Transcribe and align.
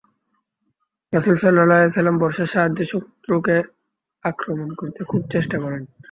রাসূল 1.13 1.35
সাল্লাল্লাহু 1.37 1.77
আলাইহি 1.77 1.89
ওয়াসাল্লাম 1.89 2.17
বর্শার 2.17 2.51
সাহায্যে 2.53 2.85
শত্রুকে 2.91 3.57
আক্রমণ 4.23 4.69
করতে 4.79 5.01
খুব 5.03 5.21
চেষ্টা 5.33 5.57
করেন। 5.63 5.83